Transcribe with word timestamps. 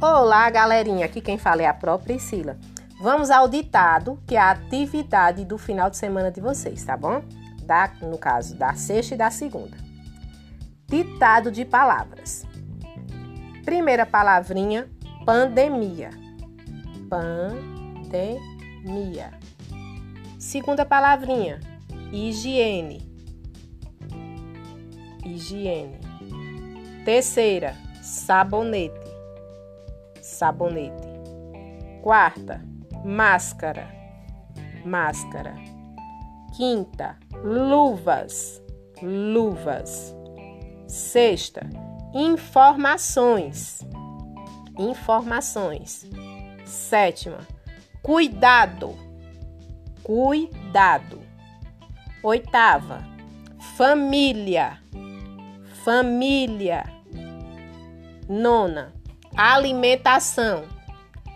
Olá, 0.00 0.48
galerinha. 0.48 1.06
Aqui 1.06 1.20
quem 1.20 1.36
fala 1.36 1.62
é 1.62 1.66
a 1.66 1.74
própria 1.74 2.14
Priscila. 2.14 2.56
Vamos 3.00 3.30
ao 3.30 3.48
ditado, 3.48 4.22
que 4.28 4.36
é 4.36 4.38
a 4.38 4.52
atividade 4.52 5.44
do 5.44 5.58
final 5.58 5.90
de 5.90 5.96
semana 5.96 6.30
de 6.30 6.40
vocês, 6.40 6.84
tá 6.84 6.96
bom? 6.96 7.20
Da, 7.64 7.90
no 8.00 8.16
caso, 8.16 8.54
da 8.54 8.74
sexta 8.74 9.16
e 9.16 9.18
da 9.18 9.28
segunda. 9.28 9.76
Ditado 10.86 11.50
de 11.50 11.64
palavras. 11.64 12.46
Primeira 13.64 14.06
palavrinha, 14.06 14.88
pandemia. 15.26 16.10
Pandemia. 17.10 18.12
Segunda 20.38 20.86
palavrinha, 20.86 21.58
higiene. 22.12 23.02
Higiene. 25.24 25.98
Terceira, 27.04 27.74
sabonete. 28.00 29.07
Sabonete. 30.38 31.08
Quarta, 32.00 32.62
máscara. 33.04 33.88
Máscara. 34.84 35.56
Quinta, 36.56 37.18
luvas. 37.42 38.62
Luvas. 39.02 40.14
Sexta, 40.86 41.68
informações. 42.14 43.80
Informações. 44.78 46.06
Sétima, 46.64 47.38
cuidado. 48.00 48.94
Cuidado. 50.04 51.18
Oitava, 52.22 53.02
família. 53.76 54.78
Família. 55.84 56.84
Nona, 58.28 58.92
alimentação. 59.36 60.64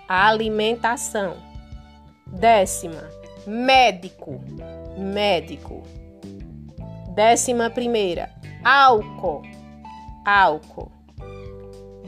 Alimentação. 0.08 1.36
Décima, 2.26 3.08
médico. 3.46 4.40
Médico. 4.98 5.82
Décima 7.14 7.70
primeira, 7.70 8.30
álcool. 8.64 9.42
Álcool. 10.24 10.90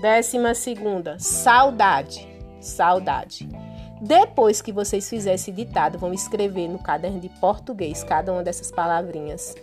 Décima 0.01 0.55
segunda, 0.55 1.19
saudade. 1.19 2.27
Saudade. 2.61 3.49
Depois 4.05 4.61
que 4.61 4.71
vocês 4.71 5.09
fizerem 5.09 5.37
esse 5.37 5.51
ditado, 5.51 5.99
vão 5.99 6.13
escrever 6.13 6.69
no 6.69 6.79
caderno 6.79 7.19
de 7.19 7.31
português 7.31 8.05
cada 8.05 8.31
uma 8.35 8.43
dessas 8.43 8.71
palavrinhas 8.71 9.55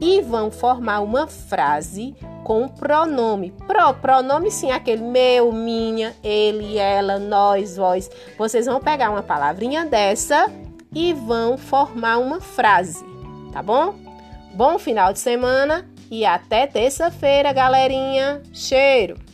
e 0.00 0.20
vão 0.20 0.50
formar 0.50 1.00
uma 1.00 1.28
frase 1.28 2.12
com 2.42 2.66
pronome. 2.66 3.52
Pro, 3.68 3.94
pronome 3.94 4.50
sim, 4.50 4.72
aquele 4.72 5.04
meu, 5.04 5.52
minha, 5.52 6.12
ele, 6.24 6.76
ela, 6.76 7.20
nós, 7.20 7.76
vós. 7.76 8.10
Vocês 8.36 8.66
vão 8.66 8.80
pegar 8.80 9.10
uma 9.10 9.22
palavrinha 9.22 9.84
dessa 9.84 10.50
e 10.92 11.12
vão 11.12 11.56
formar 11.56 12.18
uma 12.18 12.40
frase, 12.40 13.04
tá 13.52 13.62
bom? 13.62 13.94
Bom 14.54 14.76
final 14.76 15.12
de 15.12 15.20
semana 15.20 15.88
e 16.10 16.26
até 16.26 16.66
terça-feira, 16.66 17.52
galerinha. 17.52 18.42
Cheiro! 18.52 19.33